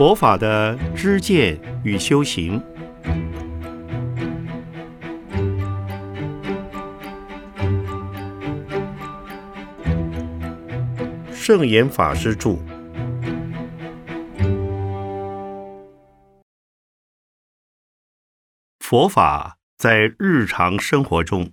[0.00, 2.58] 佛法的知见与修行，
[11.30, 12.56] 圣严法师著。
[18.78, 21.52] 佛法在日常生活中。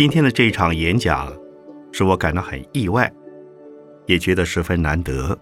[0.00, 1.30] 今天的这一场演讲，
[1.92, 3.12] 使我感到很意外，
[4.06, 5.38] 也觉得十分难得。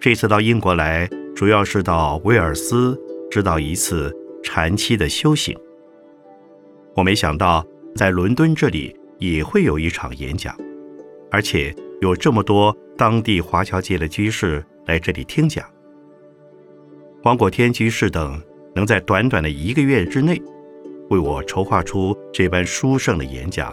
[0.00, 2.98] 这次到英国来，主要是到威尔斯
[3.30, 4.10] 指导一次
[4.42, 5.54] 禅期的修行。
[6.96, 7.62] 我没想到，
[7.94, 10.56] 在伦敦这里也会有一场演讲，
[11.30, 15.62] 而且有这么多当地华侨界的居士来这里听讲。
[17.22, 18.42] 黄果天居士等
[18.74, 20.40] 能在短短的一个月之内。
[21.12, 23.70] 为我筹划出这般殊胜的演讲，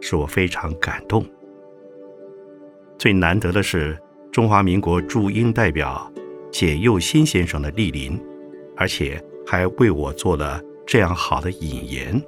[0.00, 1.22] 使我非常感动。
[2.98, 3.94] 最难得的是
[4.32, 6.10] 中华民国驻英代表
[6.50, 8.18] 简佑新先生的莅临，
[8.74, 12.22] 而且还为我做了这样好的引言。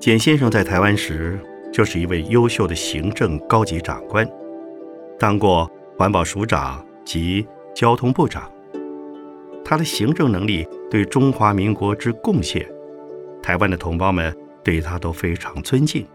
[0.00, 1.38] 简先生在台湾时
[1.72, 4.28] 就是一位优秀的行政高级长官，
[5.20, 8.50] 当过环保署长及交通部长。
[9.64, 12.66] 他的行政能力对中华民国之贡献，
[13.42, 16.06] 台湾的同胞们对他都非常尊敬。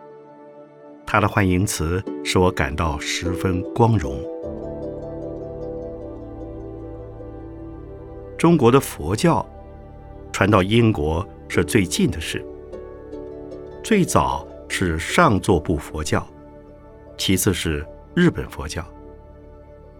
[1.06, 4.20] 他的欢迎词使我感到十分光荣。
[8.38, 9.46] 中国的佛教
[10.32, 12.44] 传到英国是最近的事，
[13.84, 16.26] 最早是上座部佛教，
[17.16, 18.84] 其次是日本佛教，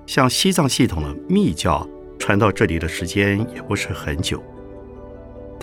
[0.08, 1.88] 像西藏系统的密教。
[2.20, 4.42] 传到这里的时间也不是很久，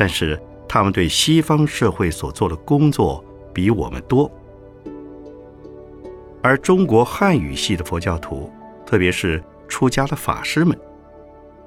[0.01, 4.33] 但是他们对西方社会所做的工作比我们多。
[6.43, 8.51] 而中国汉语系的佛教徒，
[8.87, 10.75] 特别是出家的法师们，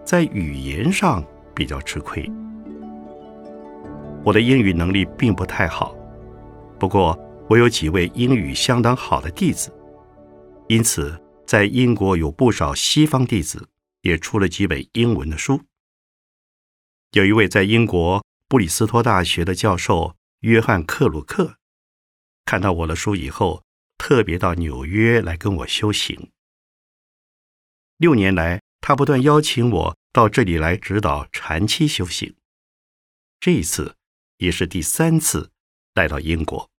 [0.04, 2.28] 在语言上比较吃亏。
[4.24, 5.96] 我的英语能力并不太好，
[6.80, 7.16] 不过
[7.48, 9.72] 我有几位英语相当好的弟子，
[10.70, 11.16] 因此
[11.46, 13.70] 在英国有不少西方弟子。
[14.02, 15.62] 也出了几本英文的书。
[17.14, 18.22] 有一位在英国
[18.54, 21.58] 布里斯托大学的教授约翰克鲁克，
[22.46, 23.66] 看到我的书以后，
[23.98, 26.32] 特别到纽约来跟我修行。
[27.98, 32.36] 六年来，他不断邀请我到这里来指导禅期修行。
[33.40, 33.96] 这一次
[34.38, 35.50] 也是第三次
[35.96, 36.70] 来到英国。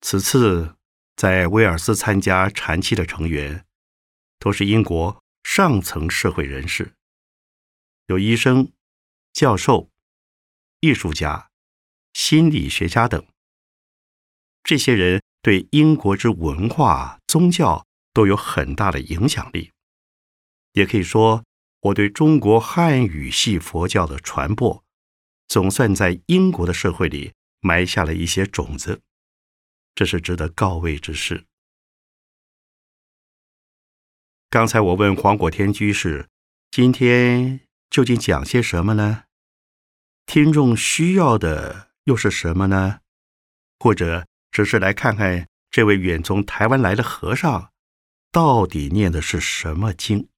[0.00, 0.74] 此次。
[1.14, 3.64] 在威尔斯参加禅期的成员，
[4.40, 6.92] 都是英国上层社会人士，
[8.06, 8.72] 有医生、
[9.32, 9.90] 教授、
[10.80, 11.50] 艺术家、
[12.12, 13.26] 心理学家等。
[14.62, 19.72] 这些人对英国之文化、宗教都有很大的影响力。
[20.72, 21.44] 也可以说，
[21.80, 24.84] 我对中国汉语系佛教的传播，
[25.46, 29.00] 总算在英国的社会里埋下了一些种子。
[29.94, 31.46] 这是值得告慰之事。
[34.50, 36.28] 刚才我问黄果天居士
[36.70, 37.60] ：“今天
[37.90, 39.24] 究竟讲些什么呢？
[40.26, 43.00] 听众需要的又是什么呢？
[43.78, 47.72] 或者只是来看看这位远从台湾来的和尚
[48.30, 50.28] 到底念的是什么经？”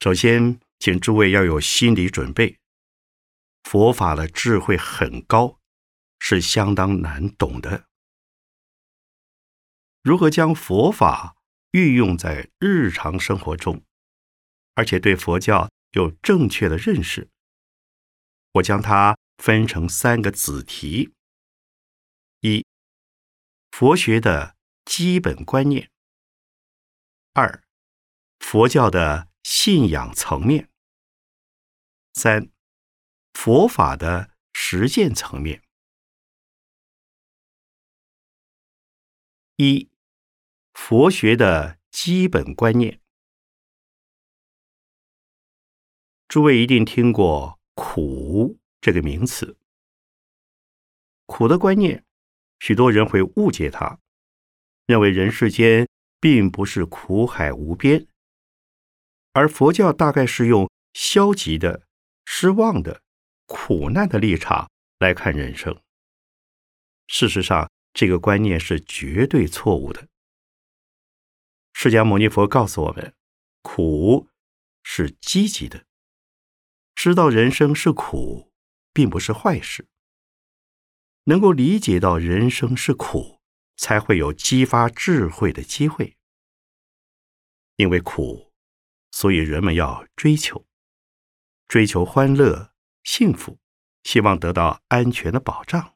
[0.00, 2.58] 首先，请诸位要有心理准备，
[3.64, 5.58] 佛法的智慧很高。
[6.20, 7.86] 是相当难懂的。
[10.02, 11.36] 如何将佛法
[11.72, 13.82] 运用在日常生活中，
[14.74, 17.28] 而且对佛教有正确的认识？
[18.52, 21.12] 我将它分成三个子题：
[22.40, 22.64] 一、
[23.70, 25.88] 佛学的基本观念；
[27.34, 27.62] 二、
[28.38, 30.68] 佛教的信仰层面；
[32.14, 32.50] 三、
[33.34, 35.62] 佛法的实践层面。
[39.56, 39.88] 一、
[40.80, 43.00] 佛学的基本观念。
[46.28, 49.58] 诸位一定听过“苦”这个名词。
[51.26, 52.06] 苦的观念，
[52.60, 53.98] 许多人会误解它，
[54.86, 55.86] 认为人世间
[56.20, 58.06] 并不是苦海无边，
[59.32, 61.86] 而佛教大概是用消极的、
[62.24, 63.02] 失望的、
[63.44, 64.70] 苦难的立场
[65.00, 65.78] 来看人生。
[67.08, 70.07] 事实上，这个观念是绝对错误的。
[71.80, 73.14] 释迦牟尼佛告诉我们，
[73.62, 74.26] 苦
[74.82, 75.86] 是积极的。
[76.96, 78.52] 知道人生是苦，
[78.92, 79.86] 并不是坏事。
[81.26, 83.40] 能够理解到人生是苦，
[83.76, 86.16] 才会有激发智慧的机会。
[87.76, 88.52] 因为苦，
[89.12, 90.66] 所以人们要追求，
[91.68, 92.72] 追求欢乐、
[93.04, 93.60] 幸福，
[94.02, 95.94] 希望得到安全的保障。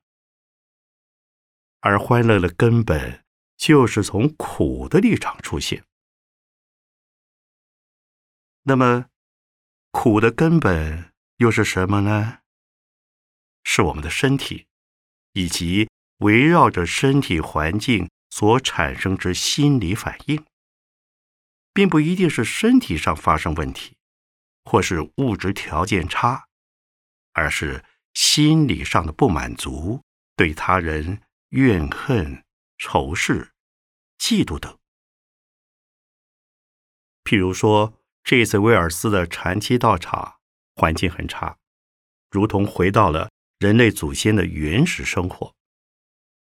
[1.80, 3.21] 而欢乐的根本，
[3.62, 5.84] 就是从苦的立场出现。
[8.64, 9.06] 那么，
[9.92, 12.40] 苦的根本又是什么呢？
[13.62, 14.66] 是我们的身体，
[15.34, 20.44] 以及围绕着身体环境所产生之心理反应，
[21.72, 23.96] 并不一定是身体上发生问题，
[24.64, 26.48] 或是物质条件差，
[27.32, 30.02] 而是心理上的不满足，
[30.34, 31.22] 对他人。
[31.50, 32.42] 怨恨、
[32.78, 33.51] 仇视、
[34.22, 34.78] 嫉妒等。
[37.24, 40.38] 譬如说，这次威尔斯的禅期道场
[40.76, 41.58] 环境很差，
[42.30, 45.56] 如同回到了人类祖先的原始生活，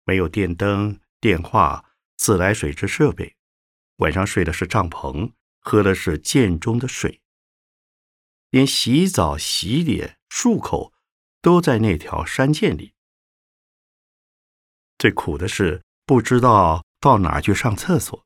[0.05, 3.35] 没有电灯、电话、自来水之设备，
[3.97, 7.21] 晚上睡的是帐篷，喝的是涧中的水，
[8.51, 10.93] 连洗澡、洗脸、漱口
[11.43, 12.95] 都在那条山涧里。
[14.97, 18.25] 最苦的是不知道到哪去上厕所。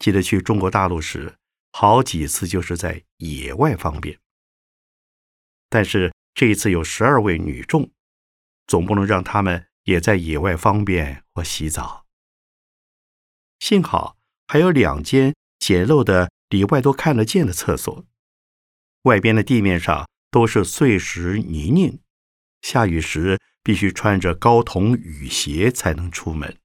[0.00, 1.36] 记得去中国大陆时，
[1.70, 4.18] 好几次就是在野外方便。
[5.68, 7.92] 但是这一次有十二位女众，
[8.66, 12.06] 总不能让他们也在野外方便或洗澡。
[13.60, 14.16] 幸好
[14.48, 18.04] 还有两间简陋的、里外都看得见的厕所，
[19.02, 22.00] 外边的地面上都是碎石泥泞，
[22.62, 23.38] 下雨时。
[23.64, 26.58] 必须穿着高筒雨鞋才能出门。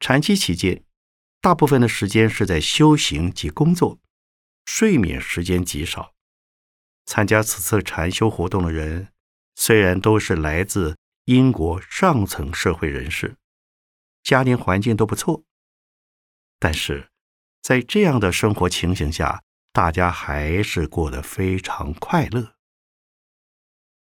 [0.00, 0.84] 禅期期间，
[1.40, 3.98] 大部分的时间是在修行及工作，
[4.64, 6.14] 睡眠时间极少。
[7.06, 9.08] 参加此次禅修活动的人，
[9.54, 10.96] 虽然都是来自
[11.26, 13.36] 英国上层社会人士，
[14.22, 15.44] 家庭环境都不错，
[16.58, 17.10] 但是
[17.62, 19.42] 在这样的生活情形下，
[19.72, 22.56] 大家还是过得非常快乐。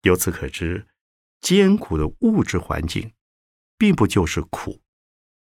[0.03, 0.87] 由此可知，
[1.41, 3.13] 艰苦的物质环境，
[3.77, 4.81] 并不就是苦，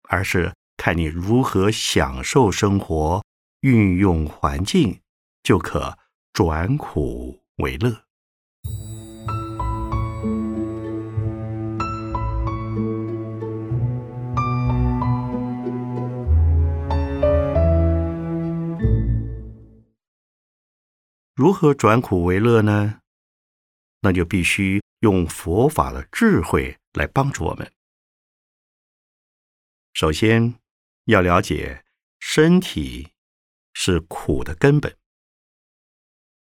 [0.09, 3.23] 而是看你如何享受生活，
[3.61, 4.99] 运用环境，
[5.41, 5.97] 就可
[6.31, 8.03] 转苦为乐。
[21.35, 22.99] 如何转苦为乐呢？
[24.01, 27.72] 那就必须用佛法的智慧来帮助我们。
[29.93, 30.59] 首先
[31.05, 31.85] 要了解
[32.19, 33.09] 身体
[33.73, 34.97] 是苦的根本。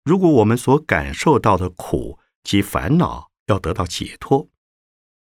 [0.05, 4.49] 如果我们所感受到的苦及烦恼要得到解脱，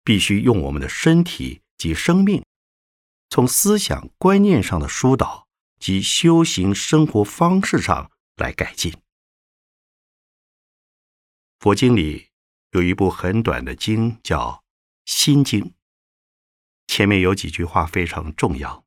[0.03, 2.45] 必须用我们的身体及生命，
[3.29, 5.47] 从思想观念上的疏导
[5.79, 8.93] 及修行生活方式上来改进。
[11.59, 12.29] 佛经里
[12.71, 14.51] 有一部很短的经，叫
[15.05, 15.61] 《心经》。
[16.95, 18.85] 前面有几句话非常重要：“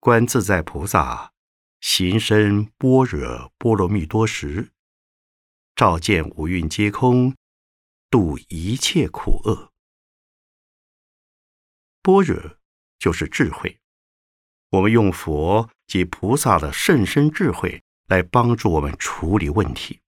[0.00, 1.34] 观自在菩萨
[1.78, 4.72] 行深般若波罗蜜多时，
[5.76, 7.36] 照见五蕴皆空，
[8.08, 9.74] 度一切苦厄。”
[12.00, 12.56] 般若
[12.98, 13.78] 就是智慧，
[14.70, 20.00] 我们用佛及菩萨的甚深智慧来帮助我们处理问题。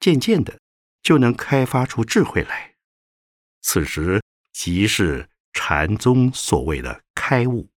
[0.00, 0.60] 渐渐的，
[1.00, 2.74] 就能开发出智慧来。
[3.60, 4.20] 此时
[4.52, 7.64] 即是禅宗所谓的开悟。《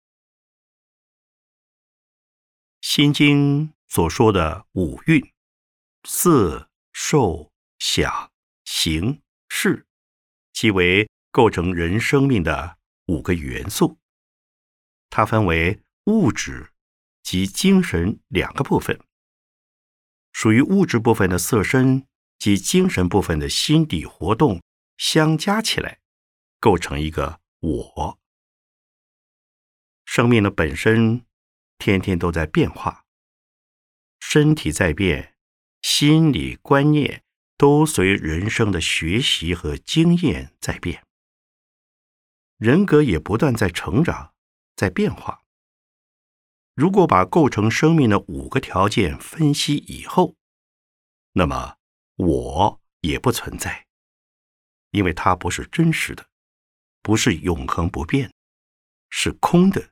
[2.82, 5.32] 心经》所说的五蕴，
[6.04, 8.32] 色、受、想、
[8.66, 9.88] 行、识，
[10.54, 12.78] 即为构成人生命的
[13.08, 13.98] 五个元素。
[15.10, 16.72] 它分为物质
[17.24, 19.00] 及精神两个部分。
[20.34, 22.06] 属于物质部分的色身。
[22.38, 24.62] 及精神部分的心底活动
[24.98, 26.00] 相加起来，
[26.66, 28.20] 构成一个我。
[30.04, 31.24] 生命的本身
[31.78, 33.06] 天天都在变化，
[34.20, 35.36] 身体在变，
[35.84, 37.24] 心理观念
[37.56, 41.06] 都随人生的学习和经验在变，
[42.58, 44.34] 人格也不断在成长，
[44.76, 45.44] 在变化。
[46.74, 50.36] 如果把构成生命的五个条件分析以后，
[51.34, 51.78] 那么。
[52.18, 53.88] 我也不存在，
[54.92, 56.30] 因为它不是真实的，
[57.06, 58.34] 不是永恒不变，
[59.12, 59.92] 是空的。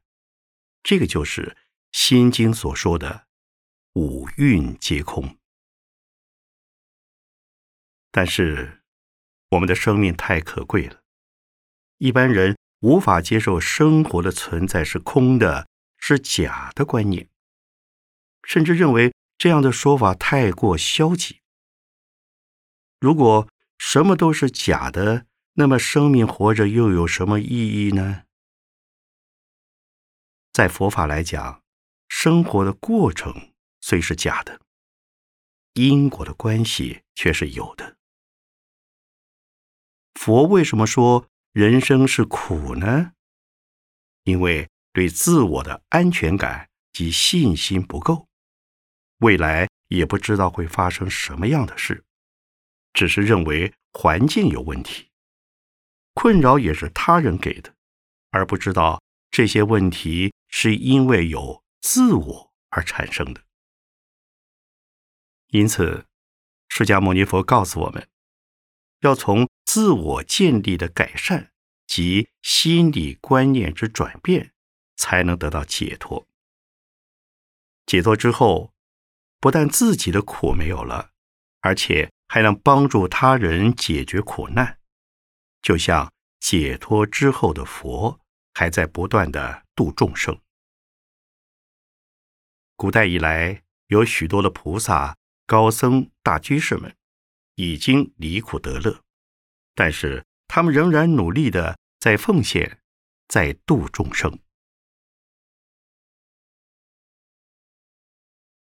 [0.81, 1.55] 这个就是
[1.91, 3.27] 《心经》所说的
[3.93, 5.37] “五蕴皆空”。
[8.09, 8.81] 但是，
[9.49, 11.03] 我们的生命太可贵了，
[11.99, 15.67] 一般人无法接受生活的存在是空的、
[15.99, 17.29] 是假的观念，
[18.41, 21.41] 甚至认为这样的说法太过消极。
[22.99, 28.23] 如果什么都是假的，那么生命活着又有什么意义呢？
[30.51, 31.61] 在佛法来讲，
[32.09, 34.61] 生活的过程虽是假的，
[35.73, 37.97] 因果的关系却是有的。
[40.15, 43.13] 佛为什么说人生是苦呢？
[44.23, 48.27] 因为对自我的安全感及信心不够，
[49.17, 52.03] 未来也不知道会发生什么样的事，
[52.93, 55.09] 只是认为环境有问题。
[56.13, 57.73] 困扰也是他人给的，
[58.31, 59.01] 而不知道
[59.31, 63.41] 这些问题是因为有自我而产生的。
[65.47, 66.05] 因此，
[66.69, 68.07] 释迦牟尼佛告诉我们，
[69.01, 71.51] 要从自我建立的改善
[71.85, 74.53] 及心理观念之转变，
[74.95, 76.27] 才能得到解脱。
[77.85, 78.73] 解脱之后，
[79.39, 81.11] 不但自己的苦没有了，
[81.59, 84.79] 而且还能帮助他人解决苦难。
[85.63, 88.19] 就像解脱之后的佛，
[88.53, 90.39] 还在不断的度众生。
[92.75, 95.17] 古代以来，有许多的菩萨、
[95.47, 96.95] 高僧、大居士们，
[97.55, 99.01] 已经离苦得乐，
[99.73, 102.81] 但是他们仍然努力的在奉献，
[103.27, 104.37] 在度众生。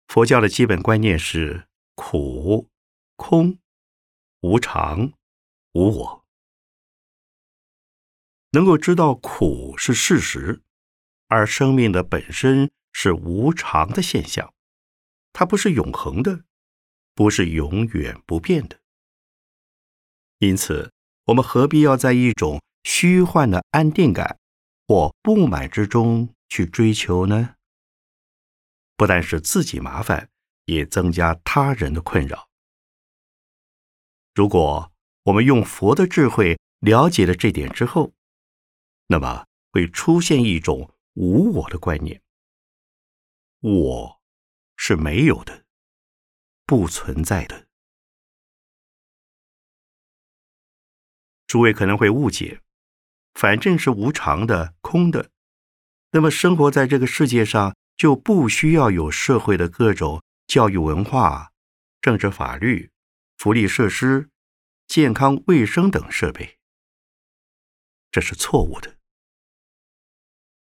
[0.08, 2.68] 佛教的基本观念是苦、
[3.14, 3.58] 空、
[4.40, 5.12] 无常、
[5.74, 6.27] 无我。
[8.50, 10.62] 能够知道苦是事实，
[11.26, 14.54] 而生命的本身是无常的现象，
[15.32, 16.44] 它不是永恒的，
[17.14, 18.80] 不是永远不变的。
[20.38, 20.92] 因此，
[21.26, 24.38] 我们何必要在一种虚幻的安定感
[24.86, 27.56] 或不满之中去追求呢？
[28.96, 30.30] 不但是自己麻烦，
[30.64, 32.48] 也增加他人的困扰。
[34.34, 34.92] 如果
[35.24, 38.12] 我们用佛的智慧了解了这点之后，
[39.08, 42.22] 那么会出现一种无我的观念，
[43.60, 44.20] 我
[44.76, 45.64] 是没有的，
[46.66, 47.66] 不存在的。
[51.46, 52.60] 诸位可能会误解，
[53.32, 55.30] 反正是无常的、空的，
[56.10, 61.54] 那么生活在这个世界上就不需要有社会的各种教育、文化、
[62.02, 62.90] 政治、法律、
[63.38, 64.28] 福利设施、
[64.86, 66.58] 健康、卫生等设备，
[68.10, 68.97] 这是错误的。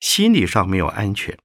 [0.01, 1.37] 心理上没有安全，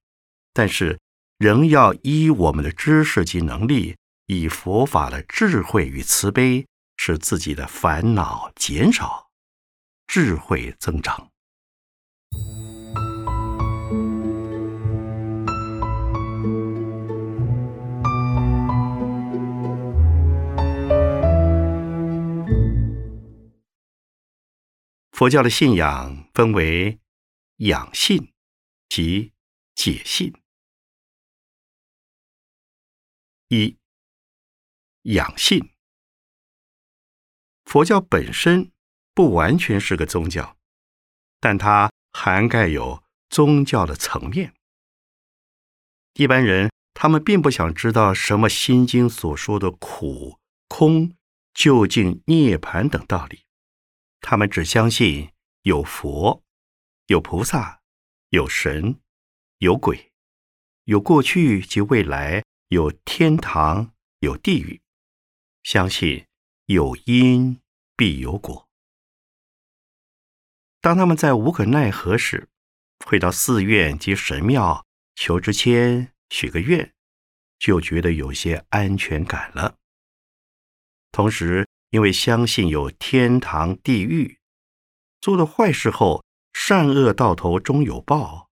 [0.55, 0.99] 但是
[1.39, 3.97] 仍要依我们的知识及能力，
[4.27, 9.29] 以佛法的智慧与慈悲，使自己的烦恼减少，
[10.07, 11.29] 智慧增长。
[25.13, 26.99] 佛教的信仰分为
[27.59, 28.36] 养信。
[28.89, 29.33] 即
[29.75, 30.33] 解信。
[33.49, 33.77] 一
[35.03, 35.71] 养信。
[37.65, 38.73] 佛教本身
[39.15, 40.57] 不完全是个宗教，
[41.41, 44.55] 但它涵盖有宗教的层面。
[46.15, 50.39] 一般人他们并不想知道什么《心经》所说的苦、
[50.69, 51.15] 空、
[51.53, 53.45] 究竟、涅盘等道理，
[54.21, 56.43] 他们只相信有佛、
[57.07, 57.83] 有菩萨。
[58.31, 58.99] 有神，
[59.59, 60.11] 有鬼，
[60.85, 64.81] 有过去及未来，有天堂，有地狱。
[65.63, 66.27] 相信
[66.67, 67.61] 有因
[67.97, 68.69] 必有果。
[70.81, 72.49] 当他们在无可奈何时，
[73.07, 76.93] 会到寺院及神庙求支签、许个愿，
[77.61, 79.77] 就觉得有些安全感了。
[81.13, 84.41] 同时，因为相信有天堂、地狱，
[85.21, 86.26] 做了坏事后。
[86.59, 88.49] 善恶到头终有报，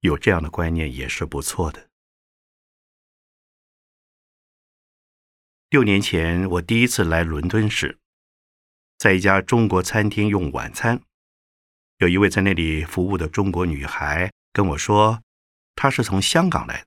[0.00, 1.90] 有这样的观念也是不错的。
[5.68, 7.98] 六年前我第一次来伦敦时，
[8.96, 11.02] 在一家中国餐厅用晚餐，
[11.98, 15.22] 有一位在那里服务的中国女孩跟我说，
[15.76, 16.86] 她是从香港来的，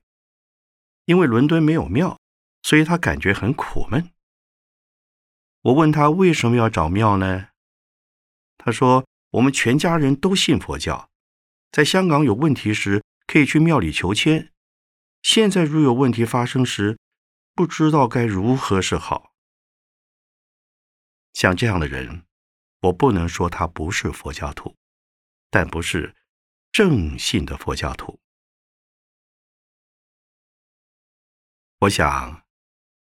[1.04, 2.18] 因为伦敦没有庙，
[2.62, 4.10] 所以她感觉很苦闷。
[5.60, 7.50] 我问她为什么要找庙呢？
[8.58, 9.06] 她说。
[9.34, 11.10] 我们全家人都信佛教，
[11.72, 14.52] 在香港有问题时可以去庙里求签。
[15.22, 16.98] 现在如有问题发生时，
[17.52, 19.32] 不知道该如何是好。
[21.32, 22.24] 像这样的人，
[22.82, 24.76] 我不能说他不是佛教徒，
[25.50, 26.14] 但不是
[26.70, 28.20] 正信的佛教徒。
[31.80, 32.44] 我想，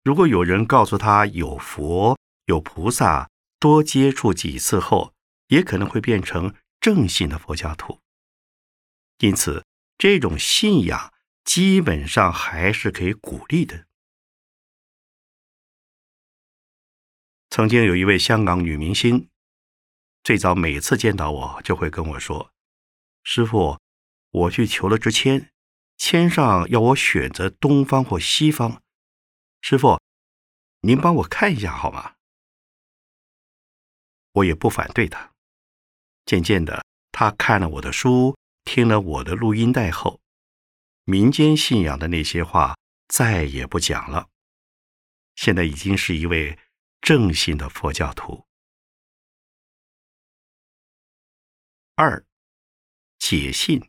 [0.04, 5.14] 如果有人告诉他有佛有菩萨，多接触几次后。
[5.48, 8.00] 也可能会变成正信的佛教徒，
[9.18, 9.66] 因此
[9.98, 11.12] 这种信仰
[11.44, 13.86] 基本上还是可以鼓励的。
[17.50, 19.30] 曾经有一位香港女明星，
[20.22, 22.52] 最早每次见到我就会跟我说
[23.24, 23.80] ：“师傅，
[24.30, 25.50] 我去求了支签，
[25.96, 28.82] 签上要我选择东方或西方，
[29.62, 29.98] 师傅，
[30.82, 32.16] 您帮我看一下好吗？”
[34.32, 35.32] 我也不反对他。
[36.28, 40.20] 渐渐的，他看了我的书，听了我的录音带后，
[41.04, 42.76] 民间信仰的那些话
[43.08, 44.28] 再也不讲了。
[45.36, 46.58] 现在已经是一位
[47.00, 48.44] 正信的佛教徒。
[51.94, 52.26] 二，
[53.18, 53.88] 解信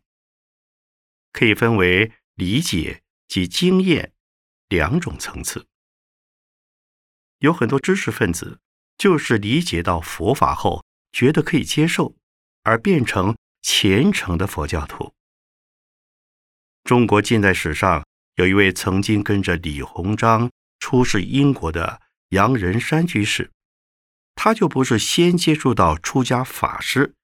[1.33, 4.13] 可以分为理解及经验
[4.69, 5.67] 两种层次。
[7.39, 8.61] 有很多知识分子
[8.97, 12.15] 就是理解到佛法后，觉得可以接受。
[12.69, 15.11] 而变成虔诚的佛教徒。
[16.83, 21.99] 中国近代史上有一位曾经跟着李鸿章出使英国的
[22.29, 23.49] 杨仁山居士，
[24.35, 27.15] 他就不是先接触到出家法师，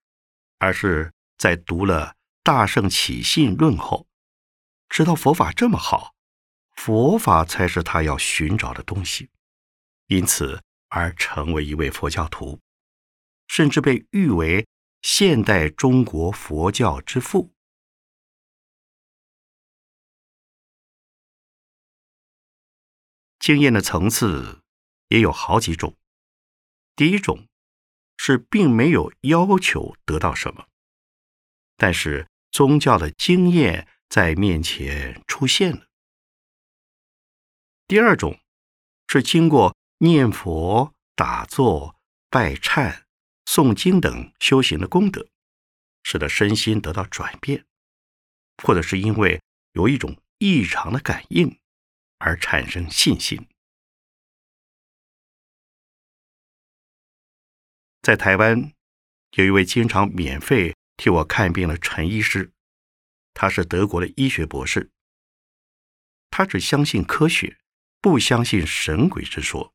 [0.57, 2.07] 而是在读了
[2.41, 4.07] 《大圣起信论》后，
[4.89, 6.15] 知道佛法这么好，
[6.75, 9.29] 佛法才是他要寻找的东西，
[10.07, 12.59] 因此而成为一位佛教徒，
[13.47, 14.65] 甚至被誉为。
[15.07, 17.53] 现代中国佛教之父，
[23.37, 24.63] 经验的层次
[25.09, 25.95] 也有好几种。
[26.95, 27.47] 第一种
[28.17, 30.67] 是并没有要求得到什么，
[31.77, 35.85] 但是宗教的经验在面前出现了。
[37.85, 38.39] 第二种
[39.07, 41.95] 是经过念佛、打坐、
[42.31, 43.04] 拜忏。
[43.45, 45.29] 诵经等修行的功德，
[46.03, 47.65] 使得身心得到转变，
[48.63, 49.41] 或者是因为
[49.73, 51.59] 有一种异常的感应
[52.17, 53.47] 而产生信心。
[58.01, 58.73] 在台湾，
[59.31, 62.51] 有一位经常免费替我看病的陈医师，
[63.33, 64.91] 他是德国的医学博士，
[66.29, 67.57] 他只相信科学，
[68.01, 69.73] 不相信神鬼之说。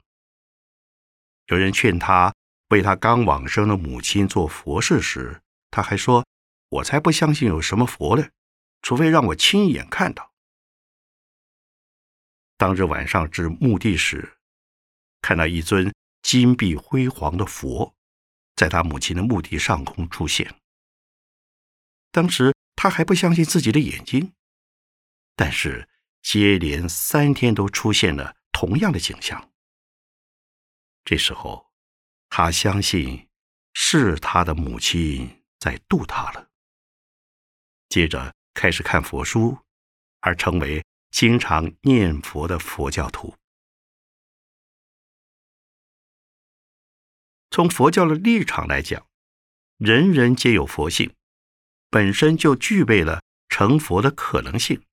[1.46, 2.34] 有人劝他。
[2.70, 6.24] 为他刚往生的母亲做佛事时，他还说
[6.70, 8.28] ：“我才不相信有什么佛呢，
[8.80, 10.32] 除非让我亲眼看到。”
[12.56, 14.38] 当日晚上至墓地时，
[15.20, 17.94] 看到一尊金碧辉煌的佛，
[18.54, 20.54] 在他母亲的墓地上空出现。
[22.12, 24.32] 当时他还不相信自己的眼睛，
[25.34, 25.88] 但是
[26.22, 29.50] 接连三天都出现了同样的景象。
[31.04, 31.69] 这时候。
[32.30, 33.28] 他相信
[33.74, 36.48] 是他的母亲在渡他了。
[37.88, 39.58] 接着开始看佛书，
[40.20, 43.34] 而成为经常念佛的佛教徒。
[47.50, 49.04] 从佛教的立场来讲，
[49.76, 51.12] 人人皆有佛性，
[51.90, 54.86] 本身就具备了成佛的可能性。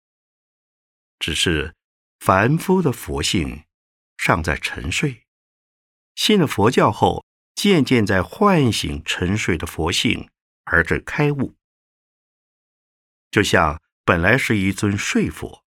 [1.19, 1.76] 只是
[2.19, 3.65] 凡夫的佛性
[4.17, 5.28] 尚在沉睡，
[6.15, 7.26] 信了佛教后。
[7.57, 10.29] 渐渐在唤醒沉睡的佛性，
[10.65, 11.55] 而至开悟。
[13.31, 15.65] 就像本来是一尊睡佛，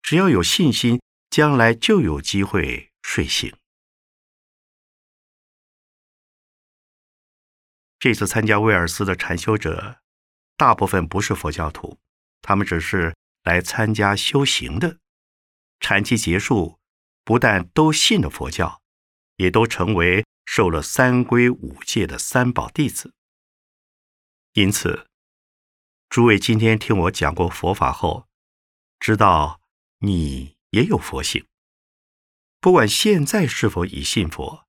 [0.00, 3.54] 只要有信心，将来就有机会睡醒。
[7.98, 10.00] 这次参加威尔斯的禅修者，
[10.56, 11.98] 大部分不是佛教徒，
[12.40, 14.96] 他们只是来参加修行的。
[15.78, 16.78] 禅期结束，
[17.22, 18.80] 不但都信了佛教，
[19.36, 20.24] 也都成为。
[20.54, 23.14] 受了三规五戒的三宝弟子，
[24.52, 25.08] 因此，
[26.10, 28.28] 诸位今天听我讲过佛法后，
[29.00, 29.62] 知道
[30.00, 31.46] 你也有佛性。
[32.60, 34.66] 不管现在是否已信佛，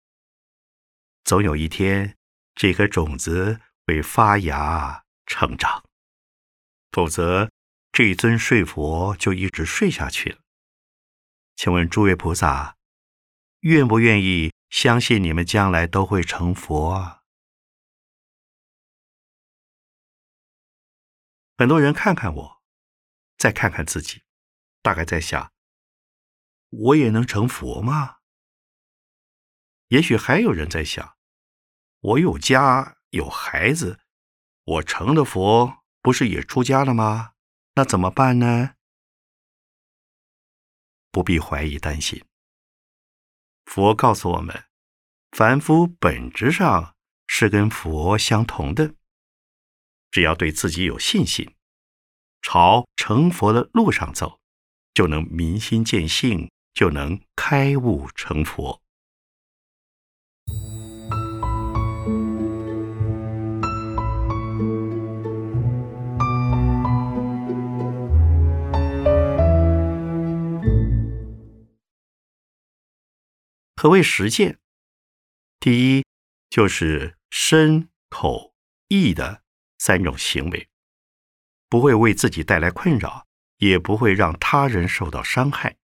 [1.25, 2.15] 总有一天
[2.55, 5.83] 这颗种子会发芽成长，
[6.93, 7.51] 否则
[7.91, 10.39] 这尊睡佛就一直睡下去了。
[11.57, 12.77] 请问诸位菩萨，
[13.59, 14.53] 愿不愿意？
[14.73, 17.21] 相信你们将来都会成佛啊。
[21.55, 22.63] 很多人看看我，
[23.37, 24.23] 再看看自己，
[24.81, 25.53] 大概在想：
[26.69, 28.17] 我也能成佛吗？
[29.89, 31.19] 也许还有人在想：
[31.99, 33.99] 我有家有孩子，
[34.63, 37.33] 我成了佛，不是也出家了吗？
[37.75, 38.73] 那怎么办呢？
[41.11, 42.25] 不必怀疑担心。
[43.65, 44.65] 佛告诉我们，
[45.31, 46.95] 凡夫本质上
[47.25, 48.93] 是跟佛相同的。
[50.11, 51.55] 只要对自己有信心，
[52.43, 54.39] 朝成佛的路上走，
[54.93, 58.82] 就能明心见性，就能开悟成佛。
[73.83, 74.59] 何谓实践？
[75.59, 76.05] 第一，
[76.49, 78.55] 就是身、口、
[78.87, 79.43] 意的。
[79.77, 80.69] 三种行为
[81.67, 85.75] 不会为自己带来困扰，也不会让他人受到伤害。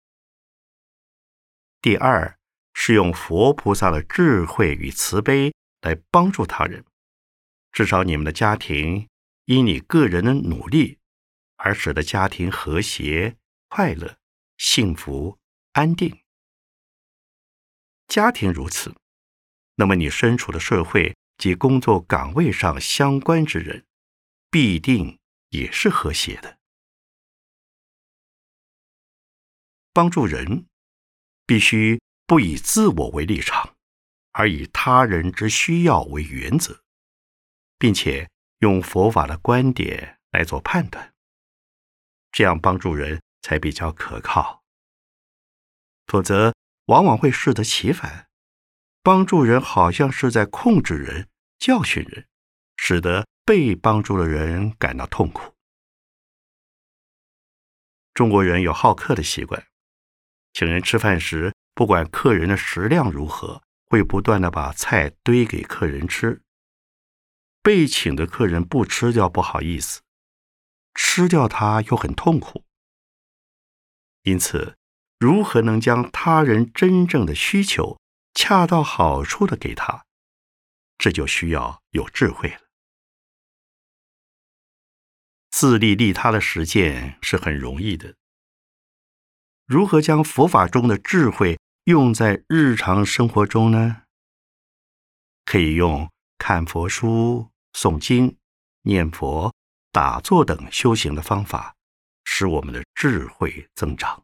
[1.81, 2.39] 第二
[2.73, 6.85] 是用佛菩萨的智慧与慈悲来帮助他人，
[7.73, 9.09] 至少你们的家庭
[9.43, 10.99] 因你个人的努力
[11.57, 13.35] 而使得家庭和谐、
[13.67, 14.17] 快乐、
[14.57, 15.37] 幸福、
[15.73, 16.17] 安定。
[18.09, 18.93] 家庭如此，
[19.75, 23.85] 那么你身处的社会及工作岗位上相关之人。
[24.51, 25.19] 必定
[25.49, 26.57] 也是和谐的。
[29.93, 30.65] 帮助人，
[31.45, 33.75] 必须不以自我为立场，
[34.31, 36.81] 而以他人之需要为原则，
[37.77, 38.27] 并且
[38.61, 41.13] 用佛法的观点来做判断，
[42.31, 44.63] 这样帮助人才比较可靠。
[46.07, 46.55] 否则，
[46.89, 48.29] 往往会适得其反，
[49.01, 52.27] 帮助人好像是在控制人、教训人，
[52.77, 53.25] 使得。
[53.49, 55.55] 被帮助的人感到痛苦。
[58.13, 59.65] 中国人有好客的习惯，
[60.53, 66.43] 请人吃饭时，不管客人的食量如何，会不断的把菜堆给客人吃。
[67.63, 70.01] 被请的客人不吃掉不好意思，
[70.93, 72.63] 吃掉它又很痛苦。
[74.21, 74.77] 因此，
[75.19, 77.99] 如何能将他人真正的需求
[78.33, 80.05] 恰到好处的给他，
[80.97, 82.61] 这就需要有智慧了。
[85.51, 88.15] 自利利他的实践是很容易的。
[89.65, 94.03] 如何将佛法中的智慧用在日常生活中呢？
[95.43, 98.37] 可以用看佛书、诵经、
[98.83, 99.53] 念佛、
[99.91, 101.75] 打坐等修行的方法，
[102.23, 104.23] 使我们的智慧增长。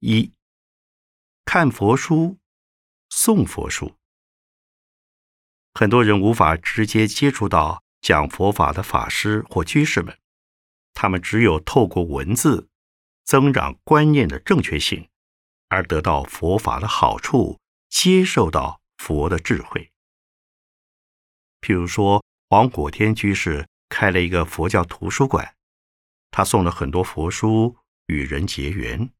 [0.00, 0.34] 一
[1.46, 2.36] 看佛书、
[3.08, 3.96] 诵佛书。
[5.72, 10.18] 很多人无法直接接触到讲佛法的法师或居士们，
[10.92, 12.68] 他们只有透过文字
[13.24, 15.08] 增长观念的正确性，
[15.68, 19.92] 而得到佛法的好处，接受到佛的智慧。
[21.62, 25.56] 譬如说，黄果天居士开了一个佛教图书馆，
[26.30, 27.78] 他送了很多佛书
[28.08, 29.10] 与人结缘。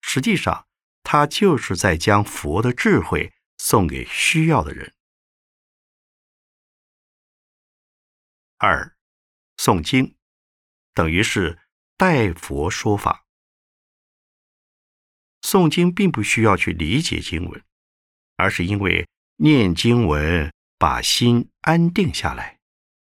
[0.00, 0.66] 实际上，
[1.02, 4.94] 他就是在将佛的智慧送给需要的人。
[8.58, 8.96] 二，
[9.56, 10.16] 诵经
[10.92, 11.60] 等于是
[11.96, 13.24] 代佛说法。
[15.42, 17.64] 诵经并不需要去理解经文，
[18.36, 22.60] 而是因为念经文把心安定下来，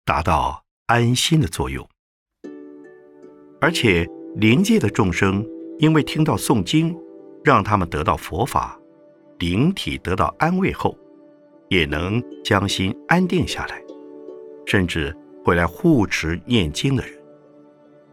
[0.05, 1.89] 达到安心的作用。
[3.61, 5.45] 而且灵界的众生
[5.81, 6.97] 因为听到诵经，
[7.43, 8.79] 让他们得到佛法，
[9.41, 10.97] 灵体得到安慰后，
[11.69, 13.83] 也能将心安定下来，
[14.65, 15.13] 甚至。
[15.43, 17.19] 会来护持念经的人，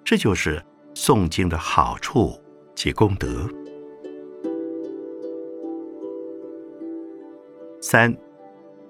[0.01, 0.63] 这就是
[0.95, 2.31] 诵经的好处
[2.73, 3.27] 及功德。
[7.81, 8.17] 三，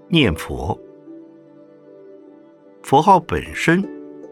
[0.08, 0.80] 念佛，
[2.84, 3.84] 佛号本身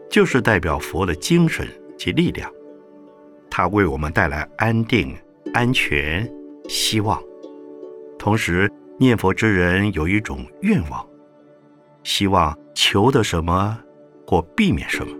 [0.08, 1.66] 就是代表佛的精神
[1.98, 2.48] 及力量，
[3.58, 5.16] 它为我们带来安定、
[5.54, 6.30] 安全、
[6.68, 7.18] 希望。
[8.18, 11.08] 同时，念佛之人有一种愿望，
[12.02, 13.78] 希望求得什么。
[14.26, 15.16] 或避免什么？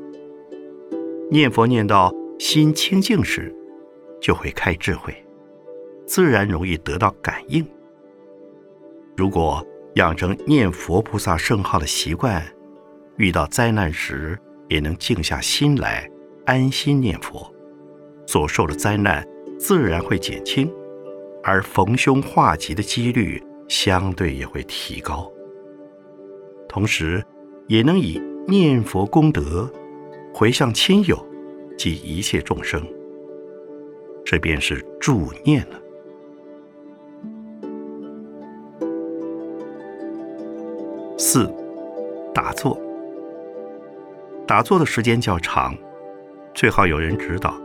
[1.31, 3.55] 念佛念到心清净时，
[4.20, 5.14] 就会开智慧，
[6.07, 7.66] 自然容易得到感应。
[9.16, 12.44] 如果养成念佛菩萨圣号的习惯，
[13.16, 16.11] 遇到灾难时也能静下心来，
[16.44, 17.51] 安心念佛，
[18.26, 19.26] 所受的灾难
[19.58, 20.70] 自然会减轻，
[21.42, 25.32] 而逢凶化吉的几率相对也会提高。
[26.68, 27.24] 同时，
[27.68, 29.70] 也能以念佛功德
[30.34, 31.16] 回向亲友
[31.78, 32.82] 及一切众生。
[34.24, 35.80] 这便是助念了。
[41.16, 41.50] 四，
[42.34, 42.78] 打坐。
[44.46, 45.74] 打坐的时间较长，
[46.54, 47.58] 最好有人指导，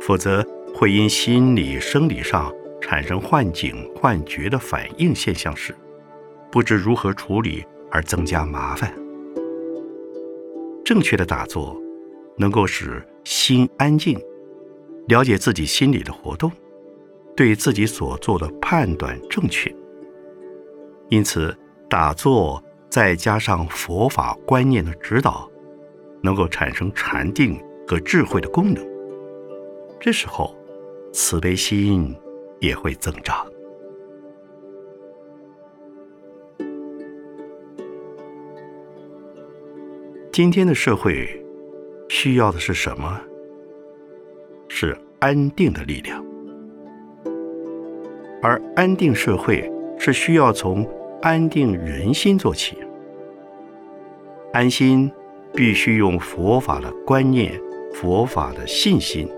[0.00, 5.74] 否则会因心理、生理上产生幻境、幻觉的反应现象时，
[6.50, 8.92] 不知如何处理而增加麻烦。
[10.84, 11.76] 正确的打坐，
[12.36, 14.18] 能够使心安静。
[15.08, 16.50] 了解自己心里的活动，
[17.36, 19.72] 对自己所做的判断正确。
[21.08, 21.56] 因此，
[21.88, 25.48] 打坐再加上佛法观念的指导，
[26.22, 27.56] 能够产生禅定
[27.86, 28.95] 和智慧的功能。
[30.06, 30.54] 这时候，
[31.12, 32.14] 慈悲心
[32.60, 33.44] 也会增长。
[40.30, 41.44] 今天的社会
[42.08, 43.20] 需要的是什么？
[44.68, 46.24] 是安定的力量，
[48.40, 50.88] 而安定社会是需要从
[51.20, 52.76] 安定人心做起。
[54.52, 55.10] 安心
[55.52, 57.60] 必须用佛法的观念、
[57.92, 59.28] 佛法的信心、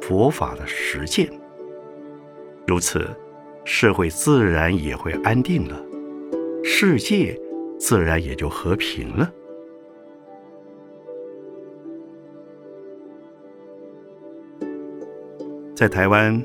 [0.00, 1.28] 佛法的实践，
[2.66, 3.08] 如此，
[3.64, 5.80] 社会自然也会安定了，
[6.64, 7.38] 世界
[7.78, 9.30] 自然也就和平了。
[15.74, 16.42] 在台湾，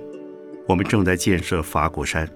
[0.67, 2.29] 我们正在建设法鼓山。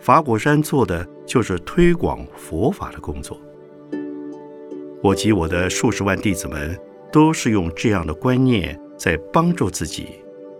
[0.00, 3.38] 法鼓山做的就是推广佛法的工作。
[5.00, 6.76] 我及我的数十万弟子们，
[7.12, 10.10] 都是用这样的观念在帮助自己，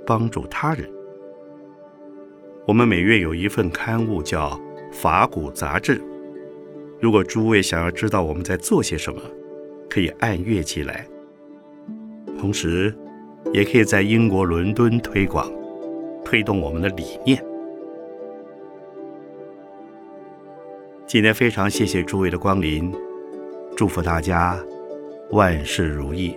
[0.04, 0.90] 帮助他人。
[2.66, 4.50] 我们每月有一份刊物叫
[4.92, 6.00] 《法鼓杂志》。
[6.98, 9.22] 如果诸位想要知道我们在做些什么，
[9.88, 11.06] 可以按月寄来。
[12.36, 12.92] 同时，
[13.52, 15.48] 也可以在英国伦敦推广，
[16.24, 17.40] 推动我们的理念。
[21.06, 22.92] 今天非常谢谢诸位的光临，
[23.76, 24.58] 祝福大家
[25.30, 26.36] 万事如意。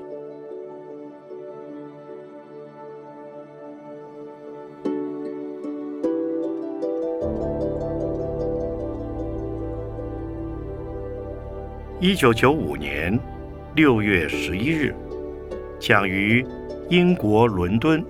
[12.08, 13.20] 一九九五年
[13.74, 14.94] 六月十一日，
[15.80, 16.46] 讲于。
[16.92, 18.06] 英国伦敦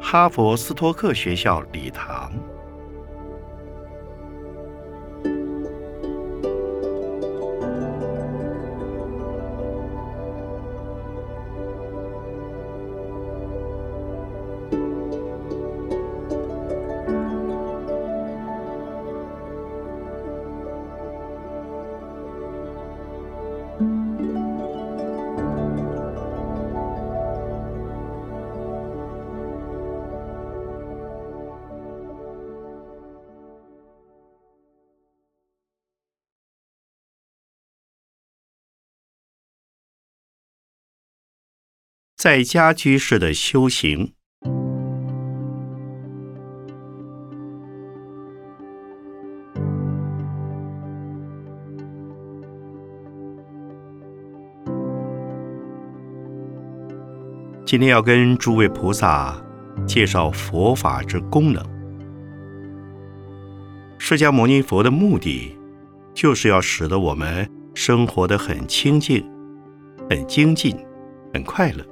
[0.00, 2.30] 哈佛斯托克学校礼堂。
[42.20, 44.12] 在家居士的修行。
[57.64, 59.34] 今天要跟诸位菩萨
[59.86, 61.64] 介绍佛法之功能。
[63.98, 65.56] 释迦牟尼佛的目的，
[66.12, 69.26] 就是要使得我们生活的很清净、
[70.10, 70.76] 很精进、
[71.32, 71.82] 很快乐。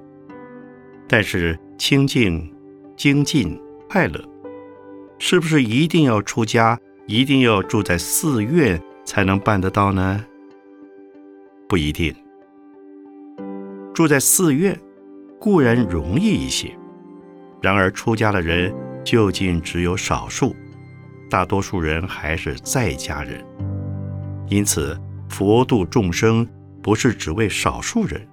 [1.09, 2.53] 但是清净、
[2.97, 4.23] 精进、快乐，
[5.19, 10.23] 是不是一定要出家、一定要住在寺院才能办得到呢？
[11.67, 12.15] 不一定。
[13.95, 14.79] 住在寺院
[15.41, 16.71] 固然容易一些，
[17.63, 20.55] 然而出家的人究竟只有少数，
[21.31, 23.45] 大多数人还是在家人。
[24.49, 24.97] 因此，
[25.29, 26.47] 佛度众生
[26.83, 28.25] 不是只为少数人，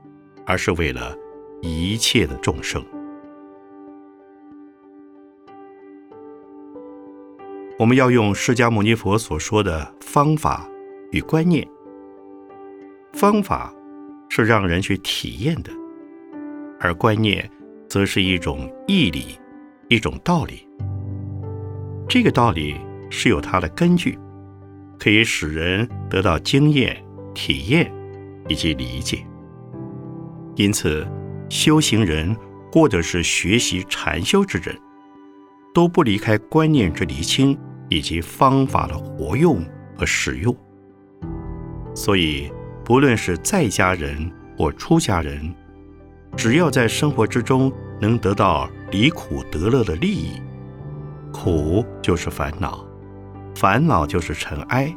[0.46, 1.18] 而是为了。
[1.66, 2.86] 一切的众生，
[7.80, 10.70] 我们要用释迦牟尼佛所说的方法
[11.12, 11.68] 与观念。
[13.14, 13.74] 方法
[14.30, 15.72] 是让人去体验的，
[16.80, 17.50] 而观念
[17.90, 19.40] 则是一种义理，
[19.88, 20.68] 一种道理。
[22.08, 22.76] 这个道理
[23.10, 24.20] 是有它的根据，
[25.00, 27.92] 可以使人得到经验、体验
[28.48, 29.26] 以及理解。
[30.56, 31.08] 因此。
[31.50, 32.36] 修行人
[32.72, 34.78] 或者是学习禅修之人，
[35.74, 37.58] 都不离开观念之厘清
[37.90, 39.64] 以及方法的活用
[39.98, 40.56] 和使用。
[41.94, 42.52] 所以，
[42.84, 45.54] 不论是在家人或出家人，
[46.36, 50.42] 只要在生活之中能得到离苦得乐的利益，
[51.32, 52.86] 苦就是烦恼，
[53.56, 54.94] 烦恼就是尘埃，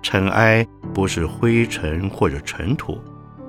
[0.00, 2.98] 尘埃不是灰尘或者尘土，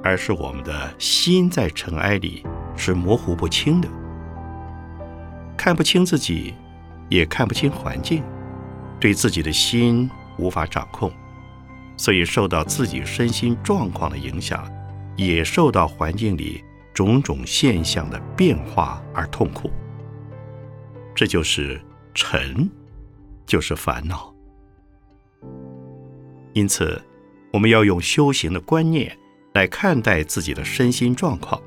[0.06, 2.46] 而是我们的心在尘埃里
[2.78, 3.90] 是模糊不清的，
[5.58, 6.54] 看不清自己，
[7.10, 8.24] 也看不清环境，
[9.00, 11.12] 对自己的心无法掌控。
[11.98, 14.72] 所以受到自己身心状况的影响，
[15.16, 16.64] 也受到环境里
[16.94, 19.72] 种种现象的变化而痛苦。
[21.16, 21.82] 这就是
[22.14, 22.70] 尘，
[23.48, 24.32] 就是烦恼。
[26.54, 27.02] 因此，
[27.52, 29.18] 我们要用修行的观念
[29.56, 31.62] 来看待自己的身心状况，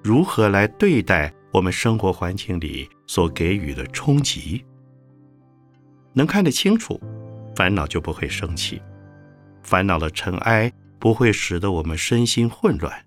[0.00, 4.64] 如何来对待我们生活环境里所给予的冲击。
[6.12, 7.00] 能看得清楚，
[7.56, 8.80] 烦恼就不会生气。
[9.64, 13.04] 烦恼的尘埃不会使得我们身心混乱，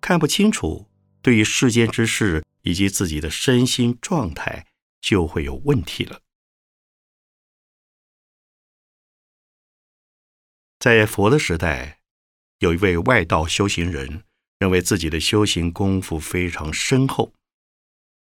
[0.00, 0.88] 看不清楚，
[1.20, 4.66] 对于世间之事以及自己的身心状态
[5.02, 6.20] 就会有问题了。
[10.78, 11.99] 在佛的时代，
[12.60, 14.24] 有一位外道修行人，
[14.58, 17.34] 认为自己的修行功夫非常深厚，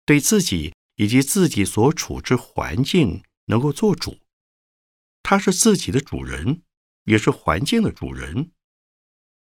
[0.04, 4.18] 对自己以及自己所处之环境能够做主，
[5.22, 6.64] 他是自己的主人。
[7.08, 8.52] 也是环境的主人，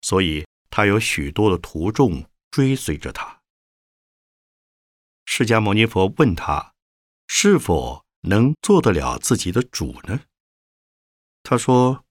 [0.03, 3.41] 所以他有许多的徒众追随着他。
[5.25, 6.75] 释迦牟尼佛问他
[7.27, 10.21] ：“是否能做得了自己的主呢？”
[11.43, 12.05] 他说：“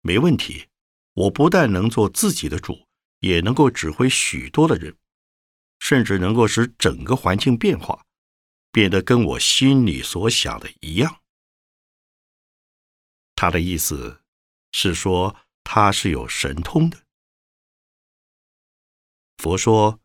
[0.00, 0.68] 没问题，
[1.14, 2.86] 我不但能做自己的主，
[3.20, 4.96] 也能够指挥许多的人，
[5.80, 8.04] 甚至能够使整个环境变化，
[8.70, 11.22] 变得跟我心里所想的一样。”
[13.34, 14.20] 他的意思。
[14.76, 17.04] 是说他是有神通的。
[19.38, 20.00] 佛说，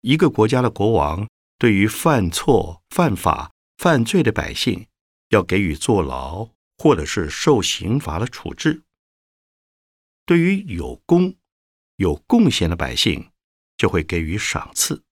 [0.00, 4.88] 一个国家的国王对于犯错、犯法、犯罪的百姓，
[5.28, 8.80] 要给予坐牢或者是受刑罚的处置；
[10.28, 11.38] 对于有功、
[11.96, 13.30] 有贡献的百姓，
[13.78, 15.02] 就会给予赏赐。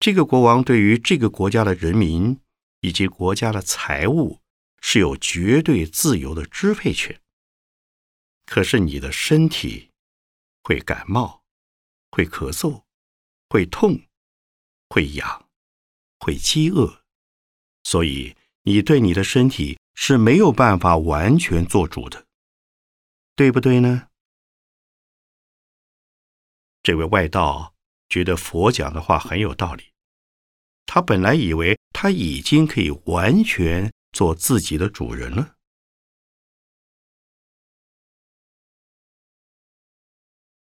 [0.00, 2.40] 这个国王对于这个国家的人民
[2.80, 4.40] 以及国家的财物，
[4.80, 7.20] 是有绝对自由的支配权。
[8.46, 9.90] 可是你的身体
[10.62, 11.44] 会感冒，
[12.10, 12.84] 会咳嗽，
[13.50, 14.00] 会痛，
[14.88, 15.46] 会痒，
[16.20, 17.02] 会饥饿，
[17.82, 22.26] 所以你对你的身体是没有办法完全做主的，
[23.36, 24.08] 对不对呢？
[26.82, 27.74] 这位外道
[28.08, 29.92] 觉得佛讲的话很有道理，
[30.86, 35.56] 他本来以为他已经可以完全做自己的主人了。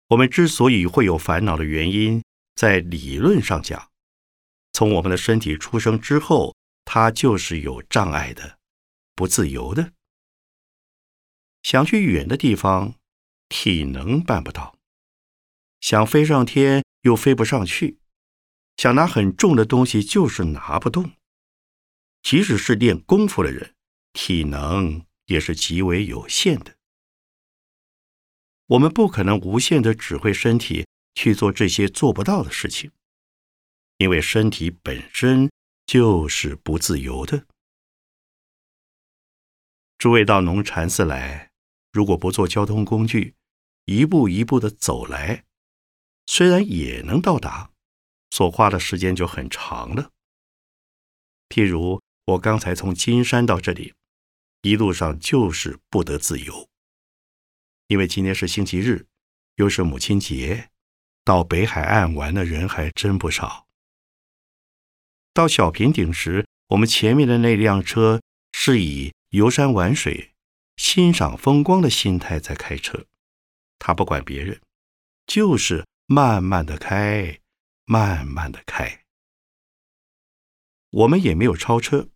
[0.08, 2.22] 我们之所以会有烦恼的原因，
[2.54, 3.90] 在理论上讲，
[4.72, 6.54] 从我们的身体出生之后，
[6.84, 8.58] 它就是有障碍的，
[9.14, 9.92] 不自由的。
[11.62, 12.94] 想去远的地方，
[13.48, 14.76] 体能办不到；
[15.80, 17.98] 想飞上天，又飞不上去；
[18.76, 21.12] 想拿很重的东西，就是拿不动。
[22.22, 23.74] 即使是练功夫的人，
[24.12, 26.76] 体能也是极为有限的。
[28.66, 32.90] 我们不可能无限的指挥身体去做这些做不到的事情，
[33.98, 35.50] 因为身体本身
[35.84, 37.46] 就是不自由的。
[39.98, 41.51] 诸位到农禅寺来，
[41.92, 43.34] 如果不坐交通工具，
[43.84, 45.44] 一步一步的走来，
[46.26, 47.70] 虽然也能到达，
[48.30, 50.10] 所花的时间就很长了。
[51.48, 53.94] 譬如我刚才从金山到这里，
[54.62, 56.68] 一路上就是不得自由。
[57.88, 59.06] 因为今天是星期日，
[59.56, 60.70] 又是母亲节，
[61.24, 63.66] 到北海岸玩的人还真不少。
[65.34, 70.31] 到小平顶时，我们前面的那辆车是以游山玩水、
[70.82, 73.06] 欣赏风光的心态在开车，
[73.78, 74.60] 他不管别人，
[75.24, 77.38] 就是慢慢的开，
[77.84, 79.04] 慢慢的开。
[80.90, 82.08] 我们也没有超车，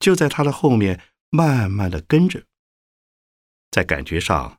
[0.00, 1.00] 就在他的后面
[1.30, 2.44] 慢慢的跟着，
[3.70, 4.58] 在感觉上。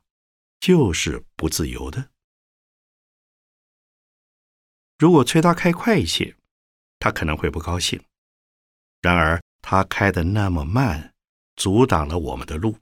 [0.62, 2.10] 就是不自由的。
[4.96, 6.36] 如果催他开快一些，
[7.00, 8.00] 他可能会不高兴。
[9.00, 11.12] 然而他开的那么慢，
[11.56, 12.78] 阻挡了我们的路，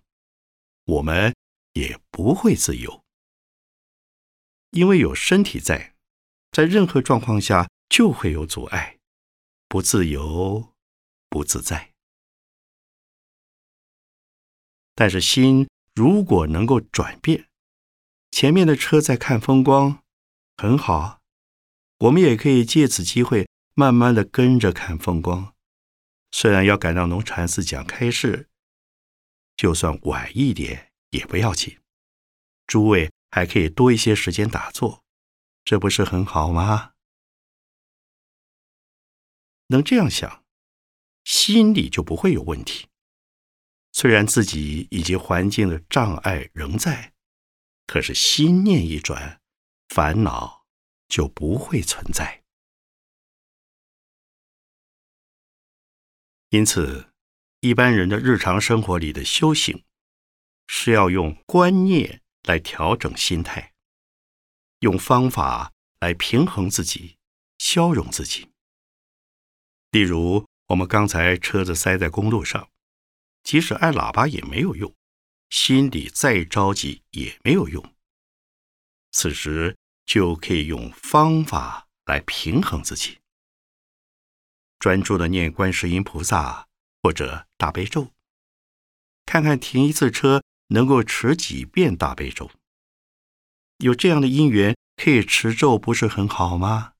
[0.90, 1.36] 我们
[1.74, 3.04] 也不会自由。
[4.70, 5.94] 因为有身体在，
[6.50, 8.98] 在任何状况下就会有阻碍，
[9.68, 10.72] 不自由，
[11.28, 11.92] 不自在。
[14.96, 17.46] 但是心如果能够转变，
[18.32, 20.02] 前面的车在看风光，
[20.56, 21.20] 很好。
[21.98, 25.54] 我们也可以借此机会，慢慢的跟着看风光。
[26.32, 28.48] 虽然要赶到农禅寺讲开示，
[29.60, 31.78] 就算晚一点也不要紧。
[32.66, 35.04] 诸位还可以多一些时间打坐，
[35.66, 36.94] 这不是很好吗？
[39.66, 40.46] 能这样想，
[41.24, 42.88] 心里就不会有问题。
[43.92, 47.12] 虽然自己以及环境的障碍仍在，
[47.86, 49.42] 可是心念一转，
[49.90, 50.64] 烦恼
[51.06, 52.44] 就不会存在。
[56.48, 57.09] 因此，
[57.60, 59.84] 一般人的日常生活里的修行，
[60.66, 63.74] 是要用观念来调整心态，
[64.78, 67.18] 用方法来平衡自己、
[67.58, 68.48] 消融自己。
[69.90, 72.70] 例如，我们刚才车子塞在公路上，
[73.42, 74.94] 即使按喇叭也没有用，
[75.50, 77.94] 心里再着急也没有用。
[79.10, 83.18] 此时就可以用方法来平衡自己。
[84.78, 86.68] 专注的念观世音菩萨
[87.02, 88.12] 或者大悲咒，
[89.26, 92.50] 看看停一次车能够持几遍大悲咒。
[93.78, 96.94] 有这样的因缘可以持咒，不是很好吗？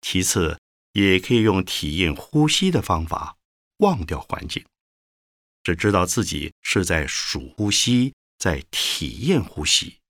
[0.00, 0.60] 其次，
[0.92, 3.36] 也可以用体验呼吸的方法，
[3.76, 4.66] 忘掉环境，
[5.62, 10.00] 只知道自己是在数呼吸，在体验呼吸。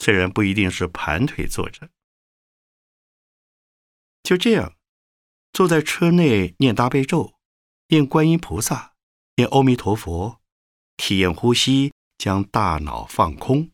[0.00, 1.88] 虽然不一定是盘腿坐着。
[4.22, 4.76] 就这样，
[5.54, 7.36] 坐在车内念大悲咒，
[7.86, 8.94] 念观音菩萨，
[9.36, 10.40] 念阿弥陀佛，
[10.96, 13.70] 体验呼吸，将大脑放空。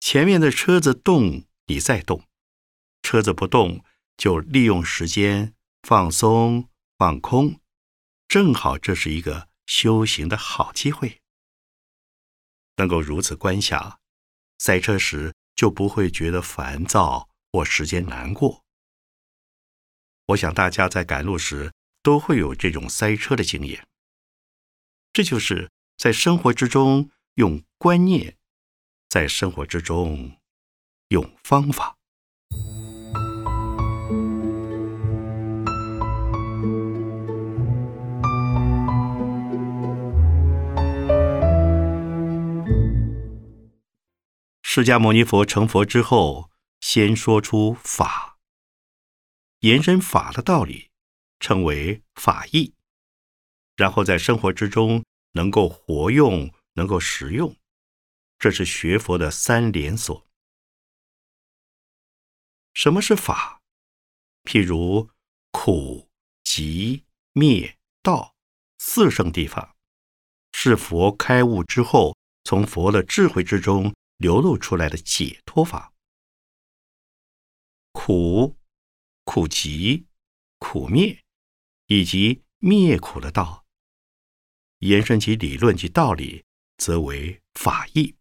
[0.00, 2.22] 前面的车子动，你再动；
[3.02, 3.84] 车子不动，
[4.16, 5.52] 就利用时间
[5.82, 7.60] 放松放空。
[8.26, 11.20] 正好这是一个修行的好机会。
[12.76, 14.00] 能够如此观想，
[14.56, 18.63] 塞车时就不会觉得烦躁或时间难过。
[20.28, 21.72] 我想大家在赶路时
[22.02, 23.86] 都会有这种塞车的经验。
[25.12, 28.36] 这就是在生活之中用观念，
[29.08, 30.38] 在生活之中
[31.08, 31.96] 用方法。
[44.62, 46.50] 释迦牟尼佛成佛之后，
[46.80, 48.33] 先说出法。
[49.64, 50.90] 延伸法的道理，
[51.40, 52.74] 称为法义，
[53.76, 55.02] 然后在生活之中
[55.32, 57.56] 能够活用，能够实用，
[58.38, 60.26] 这是学佛的三连锁。
[62.74, 63.62] 什么是法？
[64.42, 65.08] 譬如
[65.50, 66.10] 苦、
[66.42, 68.34] 集、灭、道
[68.76, 69.74] 四圣地法，
[70.52, 75.94] 是佛开悟之后，从佛的智慧之中流露出来的解脱法。
[77.92, 78.58] 苦。
[79.24, 80.06] 苦集、
[80.58, 81.18] 苦灭，
[81.86, 83.64] 以及灭苦的道，
[84.78, 86.44] 延伸其理论及道理，
[86.76, 88.14] 则为法义。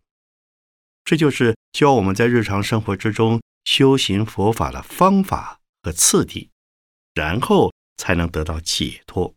[1.04, 6.50] 这就是教我们在日常生活之中修行佛法的方法和次第，
[7.14, 9.36] 然后才能得到解脱。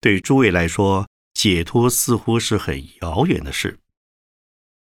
[0.00, 3.78] 对诸位来说，解脱似乎是很遥远的事，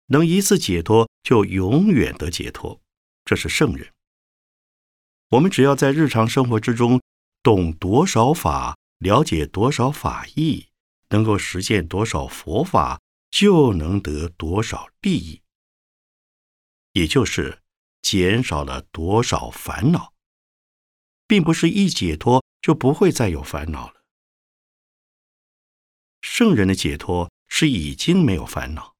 [0.07, 2.81] 能一次解脱，就永远得解脱。
[3.25, 3.91] 这是圣人。
[5.29, 7.01] 我们只要在日常生活之中
[7.41, 10.69] 懂多少法，了解多少法义，
[11.09, 13.01] 能够实践多少佛法，
[13.31, 15.41] 就能得多少利益，
[16.93, 17.61] 也就是
[18.03, 20.13] 减少了多少烦恼，
[21.27, 24.03] 并不是一解脱就不会再有烦恼了。
[26.21, 28.95] 圣人的解脱是已经没有烦恼，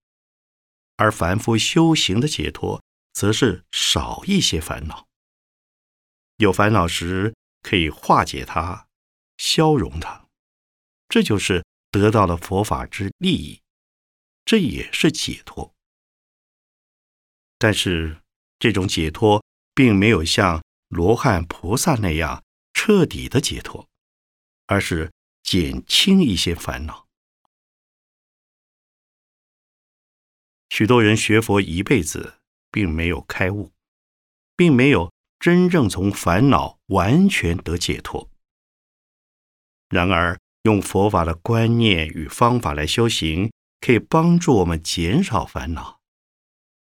[0.97, 2.83] 而凡夫修行的解脱。
[3.15, 5.07] 则是少一些烦恼。
[6.35, 8.89] 有烦恼时，可以化解它，
[9.37, 10.27] 消融它，
[11.07, 13.61] 这就是得到了佛法之利益，
[14.43, 15.73] 这也是解脱。
[17.57, 18.21] 但是，
[18.59, 19.41] 这种解脱
[19.73, 22.43] 并没有像罗汉菩萨那样
[22.73, 23.87] 彻底的解脱，
[24.65, 27.07] 而是减轻一些烦恼。
[30.69, 32.34] 许多人学佛一辈子。
[32.75, 33.71] 并没有开悟，
[34.57, 35.09] 并没有
[35.39, 38.29] 真正从烦恼完全得解脱。
[39.87, 43.49] 然而，用佛法的观念与方法来修行，
[43.79, 46.01] 可以帮助我们减少烦恼，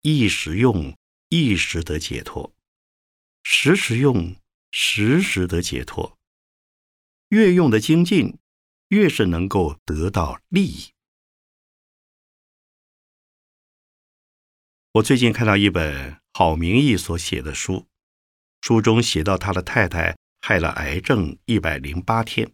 [0.01, 0.97] 一时用，
[1.29, 2.55] 一时得解脱；
[3.43, 4.35] 时时用，
[4.71, 6.17] 时时得解脱。
[7.29, 8.39] 越用的精进，
[8.87, 10.89] 越是能够得到利益。
[14.93, 17.87] 我最近看到一本郝明义所写的书，
[18.61, 22.53] 书中写到他的太太害了癌症一百零八天。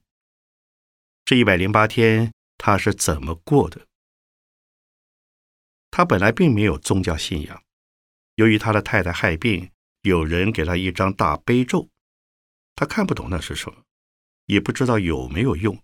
[1.26, 3.86] 这一百零八天他是怎么过的？
[5.92, 7.62] 他本来并没有宗教信仰，
[8.36, 9.70] 由于他的太太害病，
[10.04, 11.90] 有人给他一张大悲咒，
[12.74, 13.84] 他看不懂那是什么，
[14.46, 15.84] 也不知道有没有用，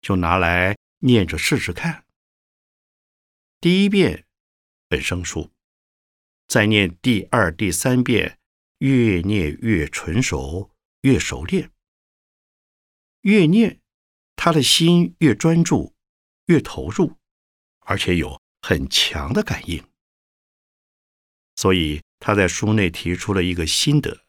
[0.00, 2.04] 就拿来念着试试看。
[3.60, 4.24] 第一遍
[4.88, 5.50] 很生疏。
[6.48, 8.38] 再念第二、第三遍，
[8.78, 10.70] 越念越纯熟，
[11.00, 11.72] 越熟练。
[13.22, 13.80] 越念，
[14.36, 15.96] 他的心越专注，
[16.46, 17.16] 越投入，
[17.80, 19.84] 而且有很强的感应。
[21.56, 24.24] 所以他在书内提出了一个心得：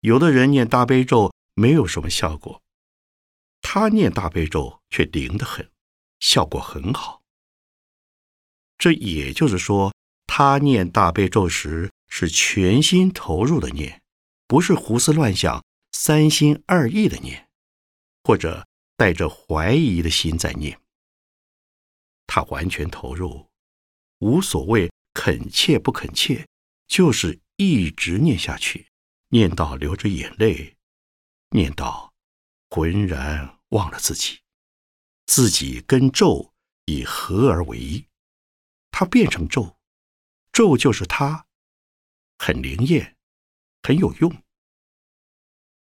[0.00, 2.62] 有的人念大悲咒没有什么效果，
[3.60, 5.68] 他念大悲咒却灵得很，
[6.20, 7.24] 效果很好。
[8.78, 9.95] 这也就是说。
[10.26, 14.02] 他念大悲咒时是全心投入的念，
[14.46, 17.48] 不是胡思乱想、三心二意的念，
[18.22, 18.66] 或者
[18.96, 20.78] 带着怀疑的心在念。
[22.26, 23.48] 他完全投入，
[24.18, 26.46] 无所谓恳切不恳切，
[26.86, 28.88] 就是一直念下去，
[29.28, 30.76] 念到流着眼泪，
[31.50, 32.12] 念到
[32.68, 34.40] 浑然忘了自己，
[35.24, 36.52] 自己跟咒
[36.86, 38.04] 已合而为一，
[38.90, 39.75] 他变成咒。
[40.56, 41.44] 咒就是他，
[42.38, 43.14] 很灵验，
[43.82, 44.42] 很有用，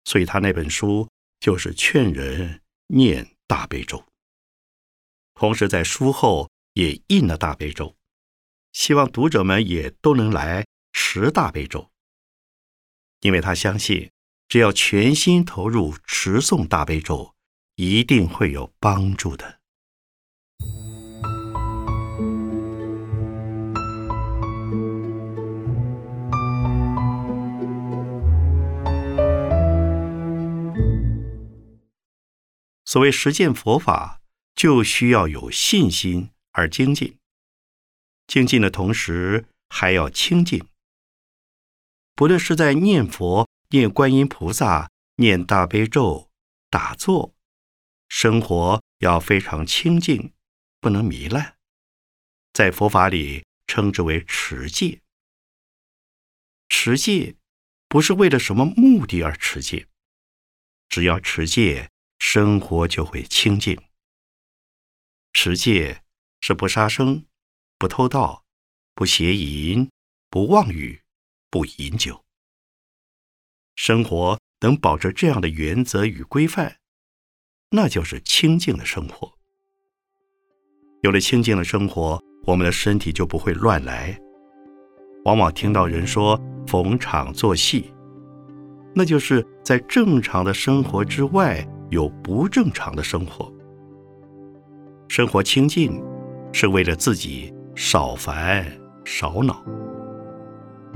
[0.04, 1.10] 所以他那本书
[1.40, 4.06] 就是劝人念大悲咒，
[5.36, 7.96] 同时在书后也印了大悲咒，
[8.74, 11.90] 希望读者们也都能来持大悲咒，
[13.22, 14.12] 因为他相信，
[14.50, 17.34] 只要全心投入持诵大悲咒，
[17.76, 19.57] 一定会有帮助的。
[32.88, 34.22] 所谓实践佛法，
[34.56, 37.20] 就需要有信心而精进。
[38.28, 40.66] 精进的同时，还要清净。
[42.16, 46.32] 不论是在念佛、念观音菩萨、念大悲咒、
[46.70, 47.36] 打坐，
[48.08, 50.32] 生活要非常清净，
[50.80, 51.58] 不能糜烂。
[52.54, 55.02] 在佛法里称之为持戒。
[56.70, 57.36] 持戒
[57.90, 59.90] 不是为了什么目的而持戒，
[60.88, 61.92] 只要持戒。
[62.18, 63.80] 生活就会清净。
[65.34, 66.02] 持戒
[66.42, 67.26] 是不杀生、
[67.78, 68.44] 不偷盗、
[68.96, 69.90] 不邪淫、
[70.30, 71.02] 不妄语、
[71.50, 72.26] 不饮酒。
[73.76, 76.78] 生活能保持这样的原则与规范，
[77.70, 79.38] 那就是清净的生活。
[81.04, 84.20] 有了清净的生活，我们的身体就不会乱来。
[85.26, 87.94] 往往听到人说逢场作戏，
[88.96, 91.66] 那就是在正常的生活之外。
[91.90, 93.52] 有不正常的生活，
[95.08, 96.04] 生活清净
[96.52, 98.66] 是为了自己少烦
[99.06, 99.64] 少恼。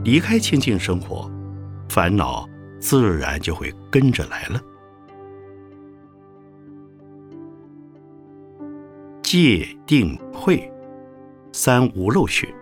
[0.04, 1.32] 离开清净生活，
[1.89, 2.48] 烦恼
[2.80, 4.62] 自然就会跟着来了。
[9.22, 10.70] 戒定慧
[11.54, 12.54] 三无漏学，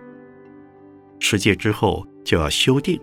[1.18, 3.00] 持戒之后就要修定。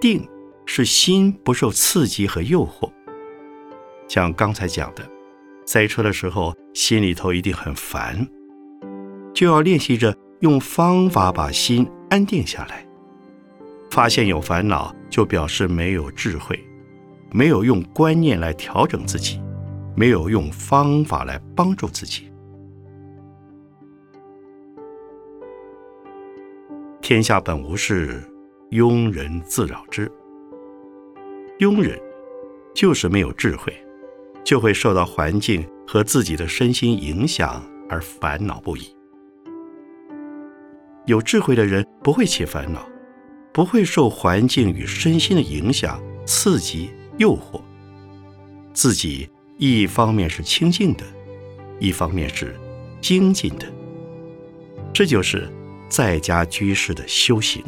[0.00, 0.28] 定
[0.66, 2.90] 是心不受刺激和诱惑。
[4.12, 5.02] 像刚才讲的，
[5.64, 8.28] 塞车的时候心里头一定很烦，
[9.32, 12.86] 就要练习着用方法把心安定下来。
[13.90, 16.62] 发现有烦恼，就表示没有智慧，
[17.30, 19.40] 没有用观念来调整自己，
[19.96, 22.30] 没有用方法来帮助自己。
[27.00, 28.22] 天下本无事，
[28.72, 30.06] 庸人自扰之。
[31.60, 31.98] 庸人
[32.74, 33.72] 就是没有智慧。
[34.44, 38.94] 就会受到环境和自己的身心影响而烦恼不已。
[41.06, 42.86] 有智慧的人不会起烦恼，
[43.52, 47.60] 不会受环境与身心的影响、刺激、诱惑。
[48.72, 49.28] 自己
[49.58, 51.04] 一方面是清净的，
[51.78, 52.54] 一方面是
[53.00, 53.66] 精进的。
[54.92, 55.48] 这就是
[55.88, 57.62] 在家居士的修行。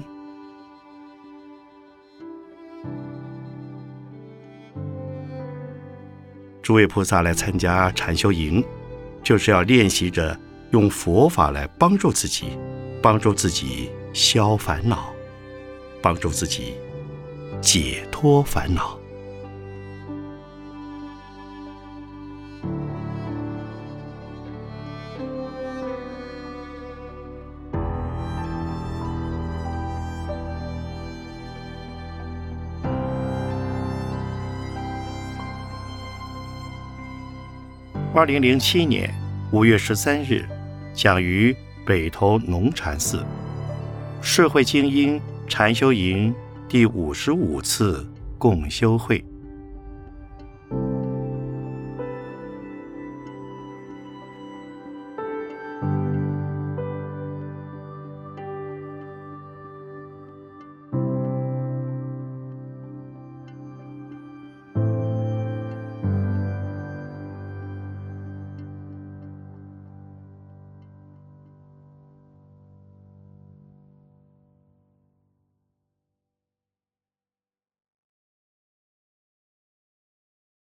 [6.64, 8.64] 诸位菩萨来参加禅修营，
[9.22, 10.34] 就是要练习着
[10.70, 12.46] 用佛法来帮助自己，
[13.02, 15.12] 帮助自己消烦恼，
[16.00, 16.72] 帮助自己
[17.60, 18.98] 解脱烦恼。
[38.16, 39.12] 二零零七年
[39.50, 40.46] 五月十三日，
[40.94, 41.52] 讲于
[41.84, 43.26] 北投农禅寺
[44.22, 46.32] 社会精英禅修营
[46.68, 48.08] 第五十五次
[48.38, 49.24] 共修会。